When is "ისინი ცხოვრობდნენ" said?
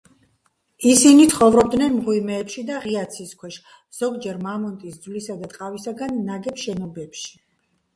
0.91-1.97